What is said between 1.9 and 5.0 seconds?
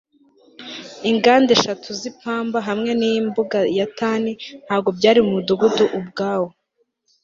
zipamba hamwe nimbuga ya tan ntabwo